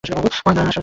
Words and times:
মহেন্দ্র 0.09 0.31
আশ্চর্য 0.33 0.57
হইল। 0.67 0.77